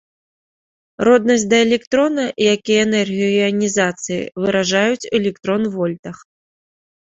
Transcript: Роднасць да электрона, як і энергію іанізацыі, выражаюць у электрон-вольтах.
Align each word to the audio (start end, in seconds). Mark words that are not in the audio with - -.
Роднасць 1.07 1.45
да 1.51 1.59
электрона, 1.65 2.23
як 2.53 2.73
і 2.73 2.79
энергію 2.85 3.29
іанізацыі, 3.37 4.21
выражаюць 4.47 4.99
у 5.11 5.15
электрон-вольтах. 5.23 6.17